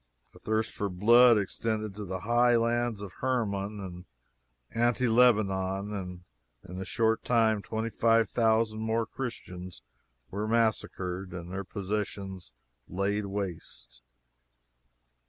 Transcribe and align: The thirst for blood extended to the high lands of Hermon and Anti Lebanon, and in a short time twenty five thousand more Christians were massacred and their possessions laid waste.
The 0.33 0.39
thirst 0.39 0.71
for 0.71 0.89
blood 0.89 1.37
extended 1.37 1.93
to 1.93 2.05
the 2.05 2.21
high 2.21 2.55
lands 2.55 3.03
of 3.03 3.11
Hermon 3.19 3.79
and 3.79 4.05
Anti 4.71 5.07
Lebanon, 5.07 5.93
and 5.93 6.23
in 6.67 6.81
a 6.81 6.85
short 6.85 7.23
time 7.23 7.61
twenty 7.61 7.91
five 7.91 8.27
thousand 8.27 8.79
more 8.79 9.05
Christians 9.05 9.83
were 10.31 10.47
massacred 10.47 11.33
and 11.33 11.51
their 11.51 11.63
possessions 11.63 12.51
laid 12.87 13.27
waste. 13.27 14.01